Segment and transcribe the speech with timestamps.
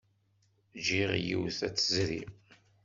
[0.77, 2.21] Jjiɣ yiwet ad tezri.